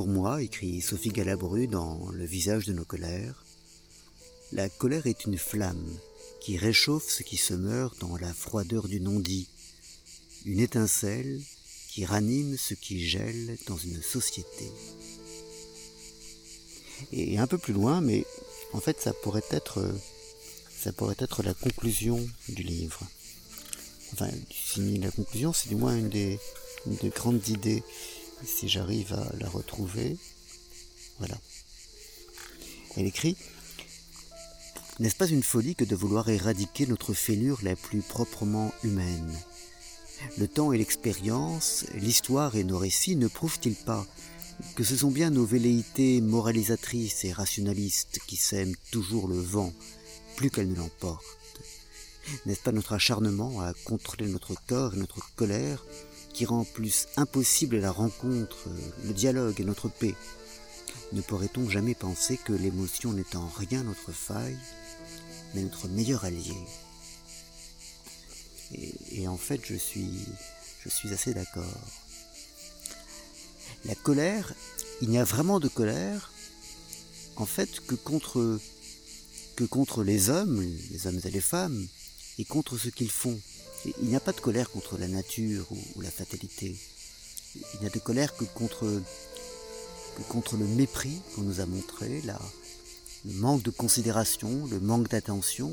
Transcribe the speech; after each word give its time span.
pour 0.00 0.08
moi, 0.08 0.42
écrit 0.42 0.80
Sophie 0.80 1.10
Galabru 1.10 1.66
dans 1.66 2.08
Le 2.12 2.24
visage 2.24 2.64
de 2.64 2.72
nos 2.72 2.86
colères, 2.86 3.44
la 4.50 4.70
colère 4.70 5.06
est 5.06 5.26
une 5.26 5.36
flamme 5.36 5.94
qui 6.40 6.56
réchauffe 6.56 7.10
ce 7.10 7.22
qui 7.22 7.36
se 7.36 7.52
meurt 7.52 8.00
dans 8.00 8.16
la 8.16 8.32
froideur 8.32 8.88
du 8.88 8.98
non-dit, 8.98 9.46
une 10.46 10.60
étincelle 10.60 11.38
qui 11.90 12.06
ranime 12.06 12.56
ce 12.56 12.72
qui 12.72 13.06
gèle 13.06 13.58
dans 13.66 13.76
une 13.76 14.00
société. 14.00 14.72
Et 17.12 17.36
un 17.36 17.46
peu 17.46 17.58
plus 17.58 17.74
loin, 17.74 18.00
mais 18.00 18.24
en 18.72 18.80
fait 18.80 18.98
ça 19.02 19.12
pourrait 19.12 19.44
être, 19.50 19.86
ça 20.82 20.94
pourrait 20.94 21.16
être 21.18 21.42
la 21.42 21.52
conclusion 21.52 22.26
du 22.48 22.62
livre. 22.62 23.02
Enfin, 24.14 24.30
la 24.78 25.10
conclusion, 25.10 25.52
c'est 25.52 25.68
du 25.68 25.76
moins 25.76 25.94
une 25.94 26.08
des 26.08 26.38
grandes 27.14 27.46
idées, 27.48 27.82
si 28.44 28.68
j'arrive 28.68 29.12
à 29.12 29.26
la 29.38 29.48
retrouver. 29.48 30.16
Voilà. 31.18 31.38
Elle 32.96 33.06
écrit 33.06 33.36
n'est-ce 35.00 35.16
pas 35.16 35.28
une 35.28 35.42
folie 35.42 35.74
que 35.74 35.84
de 35.84 35.96
vouloir 35.96 36.28
éradiquer 36.28 36.86
notre 36.86 37.14
fêlure 37.14 37.60
la 37.62 37.74
plus 37.74 38.02
proprement 38.02 38.70
humaine? 38.84 39.34
Le 40.36 40.46
temps 40.46 40.74
et 40.74 40.78
l'expérience, 40.78 41.86
l'histoire 41.94 42.54
et 42.54 42.64
nos 42.64 42.76
récits 42.76 43.16
ne 43.16 43.26
prouvent-ils 43.26 43.76
pas 43.76 44.06
que 44.74 44.84
ce 44.84 44.94
sont 44.94 45.10
bien 45.10 45.30
nos 45.30 45.46
velléités 45.46 46.20
moralisatrices 46.20 47.24
et 47.24 47.32
rationalistes 47.32 48.20
qui 48.26 48.36
sèment 48.36 48.76
toujours 48.90 49.26
le 49.26 49.40
vent, 49.40 49.72
plus 50.36 50.50
qu'elles 50.50 50.68
ne 50.68 50.76
l'emportent? 50.76 51.24
N'est-ce 52.44 52.60
pas 52.60 52.72
notre 52.72 52.92
acharnement 52.92 53.62
à 53.62 53.72
contrôler 53.84 54.28
notre 54.28 54.54
corps 54.66 54.92
et 54.92 54.98
notre 54.98 55.34
colère 55.34 55.82
qui 56.32 56.46
rend 56.46 56.64
plus 56.64 57.06
impossible 57.16 57.78
la 57.78 57.90
rencontre, 57.90 58.68
le 59.04 59.12
dialogue 59.12 59.60
et 59.60 59.64
notre 59.64 59.88
paix 59.88 60.14
Ne 61.12 61.20
pourrait-on 61.20 61.68
jamais 61.68 61.94
penser 61.94 62.36
que 62.36 62.52
l'émotion 62.52 63.12
n'est 63.12 63.36
en 63.36 63.48
rien 63.48 63.82
notre 63.82 64.12
faille 64.12 64.58
mais 65.54 65.62
notre 65.62 65.88
meilleur 65.88 66.24
allié? 66.24 66.54
Et, 69.12 69.26
en 69.26 69.36
fait, 69.36 69.60
je 69.64 69.74
suis, 69.74 70.24
je 70.84 70.88
suis 70.88 71.12
assez 71.12 71.34
d'accord. 71.34 71.64
La 73.84 73.94
colère, 73.94 74.54
il 75.00 75.08
n'y 75.08 75.18
a 75.18 75.24
vraiment 75.24 75.58
de 75.58 75.68
colère, 75.68 76.32
en 77.36 77.46
fait, 77.46 77.80
que 77.80 77.94
contre, 77.96 78.60
que 79.56 79.64
contre 79.64 80.04
les 80.04 80.30
hommes, 80.30 80.64
les 80.90 81.06
hommes 81.06 81.20
et 81.24 81.30
les 81.30 81.40
femmes, 81.40 81.86
et 82.38 82.44
contre 82.44 82.78
ce 82.78 82.88
qu'ils 82.88 83.10
font. 83.10 83.40
Il 83.84 84.08
n'y 84.08 84.16
a 84.16 84.20
pas 84.20 84.32
de 84.32 84.40
colère 84.40 84.70
contre 84.70 84.98
la 84.98 85.08
nature 85.08 85.66
ou, 85.70 86.00
la 86.02 86.10
fatalité. 86.10 86.76
Il 87.54 87.80
n'y 87.80 87.86
a 87.86 87.90
de 87.90 87.98
colère 87.98 88.36
que 88.36 88.44
contre, 88.44 89.02
contre 90.28 90.56
le 90.56 90.66
mépris 90.66 91.20
qu'on 91.34 91.42
nous 91.42 91.60
a 91.60 91.66
montré, 91.66 92.22
le 92.22 93.32
manque 93.32 93.62
de 93.62 93.70
considération, 93.70 94.66
le 94.66 94.80
manque 94.80 95.08
d'attention. 95.08 95.72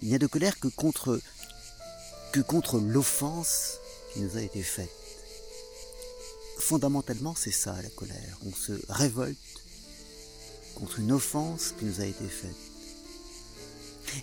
Il 0.00 0.08
n'y 0.08 0.14
a 0.14 0.18
de 0.18 0.26
colère 0.26 0.58
que 0.60 0.68
contre, 0.68 1.20
que 2.32 2.40
contre 2.40 2.78
l'offense 2.78 3.78
qui 4.12 4.20
nous 4.20 4.36
a 4.36 4.42
été 4.42 4.62
faite. 4.62 4.90
Fondamentalement, 6.58 7.34
c'est 7.34 7.52
ça 7.52 7.80
la 7.82 7.90
colère. 7.90 8.38
On 8.46 8.52
se 8.52 8.72
révolte 8.88 9.36
contre 10.74 11.00
une 11.00 11.12
offense 11.12 11.74
qui 11.78 11.84
nous 11.84 12.00
a 12.00 12.06
été 12.06 12.24
faite. 12.24 12.56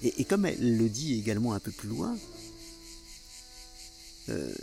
Et, 0.02 0.24
comme 0.26 0.46
elle 0.46 0.78
le 0.78 0.90
dit 0.90 1.20
également 1.20 1.54
un 1.54 1.60
peu 1.60 1.72
plus 1.72 1.90
loin, 1.90 2.18
euh, 4.30 4.54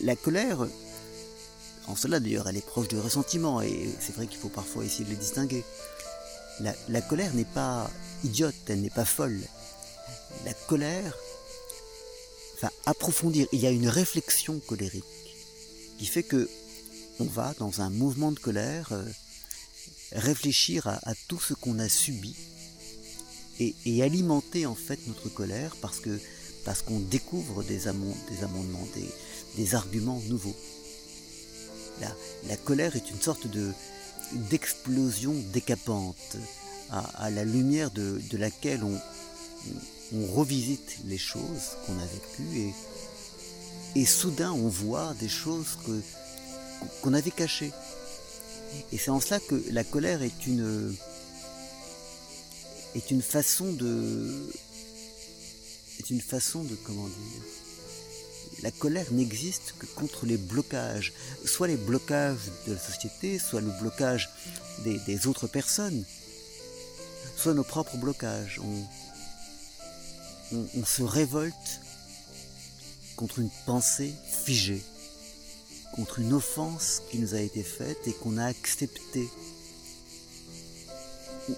la, 0.00 0.16
colère, 0.16 0.66
en 1.86 1.96
cela 1.96 2.20
d'ailleurs, 2.20 2.48
elle 2.48 2.56
est 2.56 2.66
proche 2.66 2.88
du 2.88 2.98
ressentiment, 2.98 3.60
et 3.60 3.88
c'est 4.00 4.14
vrai 4.14 4.26
qu'il 4.26 4.38
faut 4.38 4.48
parfois 4.48 4.84
essayer 4.84 5.04
de 5.04 5.10
les 5.10 5.16
distinguer. 5.16 5.64
La, 6.60 7.00
colère 7.00 7.34
n'est 7.34 7.44
pas 7.44 7.90
idiote, 8.22 8.54
elle 8.68 8.80
n'est 8.80 8.90
pas 8.90 9.04
folle. 9.04 9.40
La 10.44 10.54
colère, 10.54 11.16
enfin 12.54 12.70
approfondir, 12.86 13.46
il 13.52 13.60
y 13.60 13.66
a 13.66 13.70
une 13.70 13.88
réflexion 13.88 14.60
colérique 14.60 15.04
qui 15.98 16.06
fait 16.06 16.22
que 16.22 16.48
on 17.20 17.24
va 17.24 17.54
dans 17.58 17.80
un 17.80 17.90
mouvement 17.90 18.32
de 18.32 18.38
colère 18.38 18.88
euh, 18.92 19.04
réfléchir 20.12 20.86
à, 20.86 21.14
tout 21.28 21.40
ce 21.40 21.54
qu'on 21.54 21.78
a 21.78 21.88
subi 21.88 22.34
et, 23.60 24.02
alimenter 24.02 24.66
en 24.66 24.74
fait 24.74 24.98
notre 25.06 25.28
colère 25.28 25.76
parce 25.80 26.00
que 26.00 26.20
parce 26.64 26.82
qu'on 26.82 26.98
découvre 26.98 27.62
des, 27.62 27.88
amendements, 27.88 28.88
des, 29.56 29.74
arguments 29.74 30.20
nouveaux. 30.28 30.56
la 32.48 32.56
colère 32.56 32.96
est 32.96 33.10
une 33.10 33.20
sorte 33.20 33.46
de, 33.46 33.72
d'explosion 34.32 35.34
décapante, 35.52 36.36
à, 36.90 37.30
la 37.30 37.44
lumière 37.44 37.90
de, 37.90 38.20
laquelle 38.36 38.82
on, 38.84 39.00
revisite 40.32 40.98
les 41.06 41.18
choses 41.18 41.76
qu'on 41.86 41.98
a 41.98 42.06
vécues 42.06 42.58
et, 43.96 44.00
et 44.00 44.04
soudain 44.04 44.52
on 44.52 44.68
voit 44.68 45.12
des 45.18 45.28
choses 45.28 45.78
que, 45.84 46.00
qu'on 47.02 47.14
avait 47.14 47.32
cachées. 47.32 47.72
Et 48.92 48.98
c'est 48.98 49.10
en 49.10 49.20
cela 49.20 49.40
que 49.40 49.60
la 49.72 49.82
colère 49.82 50.22
est 50.22 50.46
une, 50.46 50.94
est 52.94 53.10
une 53.10 53.22
façon 53.22 53.72
de, 53.72 54.52
est 56.04 56.10
une 56.10 56.20
façon 56.20 56.62
de, 56.64 56.74
comment 56.84 57.06
dire, 57.06 57.42
la 58.62 58.70
colère 58.70 59.10
n'existe 59.10 59.74
que 59.78 59.86
contre 59.86 60.26
les 60.26 60.36
blocages, 60.36 61.12
soit 61.44 61.66
les 61.66 61.76
blocages 61.76 62.50
de 62.66 62.74
la 62.74 62.78
société, 62.78 63.38
soit 63.38 63.60
le 63.60 63.70
blocage 63.80 64.30
des, 64.84 65.26
autres 65.26 65.46
personnes, 65.46 66.04
soit 67.36 67.54
nos 67.54 67.64
propres 67.64 67.96
blocages. 67.96 68.60
On 70.52 70.84
se 70.84 71.02
révolte 71.02 71.80
contre 73.16 73.38
une 73.38 73.50
pensée 73.66 74.12
figée, 74.44 74.82
contre 75.94 76.18
une 76.18 76.34
offense 76.34 77.02
qui 77.10 77.18
nous 77.18 77.34
a 77.34 77.40
été 77.40 77.62
faite 77.62 78.06
et 78.06 78.12
qu'on 78.12 78.36
a 78.36 78.44
acceptée, 78.44 79.28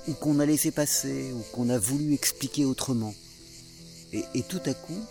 ou, 0.08 0.12
qu'on 0.14 0.38
a 0.38 0.46
laissé 0.46 0.70
passer, 0.70 1.32
ou 1.32 1.42
qu'on 1.52 1.68
a 1.68 1.78
voulu 1.78 2.14
expliquer 2.14 2.64
autrement. 2.64 3.14
Et 4.34 4.42
tout 4.42 4.60
à 4.66 4.74
coup, 4.74 5.02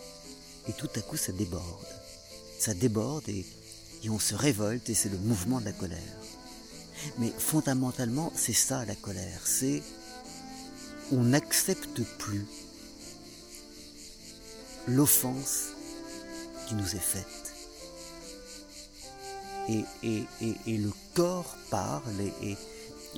et 0.68 0.74
tout 0.74 0.90
à 0.96 1.02
coup 1.02 1.18
ça 1.18 1.32
déborde. 1.32 1.86
Ça 2.60 2.74
déborde 2.74 3.28
et, 3.30 3.46
on 4.08 4.20
se 4.20 4.36
révolte 4.36 4.88
et 4.92 4.94
c'est 4.94 5.10
le 5.10 5.18
mouvement 5.18 5.60
de 5.60 5.66
la 5.66 5.72
colère. 5.72 5.98
Mais 7.18 7.32
fondamentalement, 7.36 8.32
c'est 8.36 8.54
ça 8.54 8.86
la 8.86 8.94
colère, 8.94 9.42
c'est 9.46 9.82
on 11.12 11.24
n'accepte 11.24 12.04
plus 12.20 12.46
l'offense 14.88 15.70
qui 16.68 16.76
nous 16.76 16.96
est 16.96 17.00
faite. 17.00 17.26
Et, 19.68 19.84
et, 20.04 20.78
le 20.78 20.92
corps 21.16 21.58
parle 21.72 22.14
et, 22.44 22.56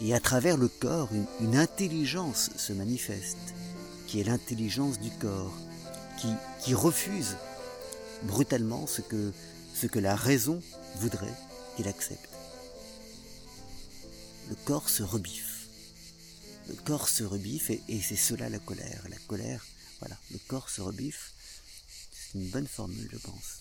et, 0.02 0.14
à 0.14 0.22
travers 0.22 0.56
le 0.56 0.70
corps, 0.70 1.10
une 1.42 1.58
intelligence 1.58 2.50
se 2.56 2.72
manifeste, 2.72 3.54
qui 4.08 4.22
est 4.22 4.24
l'intelligence 4.24 5.00
du 5.00 5.12
corps, 5.12 5.54
qui, 6.18 6.74
refuse 6.74 7.36
brutalement 8.24 8.88
ce 8.88 9.02
que, 9.02 10.00
la 10.00 10.16
raison 10.16 10.62
voudrait 10.96 11.34
qu'il 11.76 11.88
accepte. 11.88 12.30
Le 14.50 14.56
corps 14.66 14.90
se 14.90 15.04
rebiffe. 15.04 15.68
Le 16.68 16.76
corps 16.76 17.08
se 17.10 17.24
rebiffe 17.24 17.70
et 17.70 18.02
c'est 18.02 18.16
cela 18.16 18.50
la 18.50 18.60
colère. 18.60 19.04
La 19.10 19.18
colère, 19.28 19.66
voilà, 20.00 20.18
le 20.32 20.40
corps 20.48 20.70
se 20.70 20.82
rebiffe. 20.82 21.34
C'est 22.12 22.40
une 22.40 22.50
bonne 22.50 22.68
formule, 22.68 23.10
je 23.12 23.18
pense. 23.18 23.60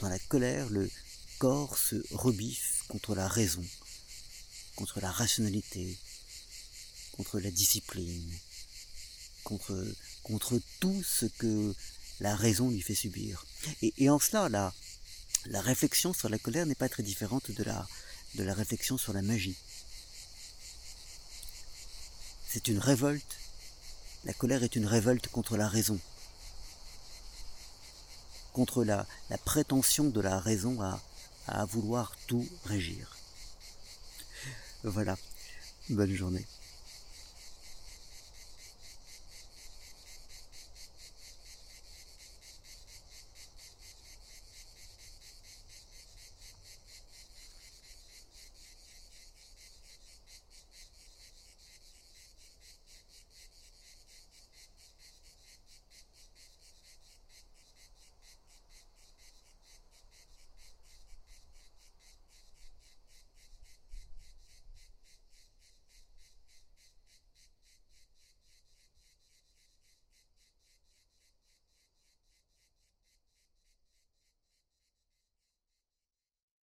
Dans 0.00 0.08
la 0.08 0.18
colère, 0.18 0.68
le 0.70 0.90
corps 1.38 1.78
se 1.78 1.96
rebiffe 2.12 2.84
contre 2.88 3.14
la 3.14 3.28
raison, 3.28 3.64
contre 4.76 5.00
la 5.00 5.10
rationalité, 5.10 5.96
contre 7.12 7.38
la 7.38 7.50
discipline, 7.50 8.32
contre 9.44 9.86
contre 10.24 10.60
tout 10.80 11.02
ce 11.04 11.26
que 11.26 11.74
la 12.20 12.34
raison 12.34 12.70
lui 12.70 12.80
fait 12.80 12.94
subir. 12.94 13.44
Et, 13.82 14.10
en 14.10 14.18
cela, 14.18 14.48
la, 14.48 15.60
réflexion 15.60 16.12
sur 16.12 16.28
la 16.28 16.38
colère 16.38 16.66
n'est 16.66 16.74
pas 16.74 16.88
très 16.88 17.02
différente 17.02 17.50
de 17.50 17.62
la, 17.62 17.86
réflexion 18.54 18.98
sur 18.98 19.12
la 19.12 19.22
magie. 19.22 19.56
C'est 22.48 22.68
une 22.68 22.78
révolte. 22.78 23.36
La 24.24 24.32
colère 24.32 24.62
est 24.62 24.74
une 24.74 24.86
révolte 24.86 25.28
contre 25.28 25.56
la 25.56 25.68
raison, 25.68 26.00
contre 28.52 28.82
la, 28.82 29.06
prétention 29.44 30.04
de 30.04 30.20
la 30.20 30.40
raison 30.40 30.80
à 31.46 31.64
vouloir 31.66 32.16
tout 32.26 32.48
régir. 32.64 33.16
Voilà. 34.82 35.16
Bonne 35.90 36.14
journée. 36.14 36.46